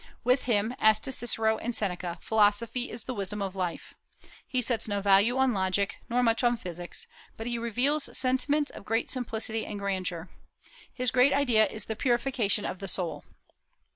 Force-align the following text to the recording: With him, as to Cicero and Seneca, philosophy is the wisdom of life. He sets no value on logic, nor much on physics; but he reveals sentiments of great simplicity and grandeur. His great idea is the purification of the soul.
With 0.23 0.45
him, 0.45 0.73
as 0.79 0.99
to 1.01 1.11
Cicero 1.11 1.59
and 1.59 1.75
Seneca, 1.75 2.17
philosophy 2.23 2.89
is 2.89 3.03
the 3.03 3.13
wisdom 3.13 3.39
of 3.39 3.55
life. 3.55 3.93
He 4.47 4.59
sets 4.59 4.87
no 4.87 4.99
value 4.99 5.37
on 5.37 5.53
logic, 5.53 5.97
nor 6.09 6.23
much 6.23 6.43
on 6.43 6.57
physics; 6.57 7.05
but 7.37 7.45
he 7.45 7.59
reveals 7.59 8.17
sentiments 8.17 8.71
of 8.71 8.83
great 8.83 9.11
simplicity 9.11 9.63
and 9.63 9.77
grandeur. 9.77 10.31
His 10.91 11.11
great 11.11 11.33
idea 11.33 11.67
is 11.67 11.85
the 11.85 11.95
purification 11.95 12.65
of 12.65 12.79
the 12.79 12.87
soul. 12.87 13.25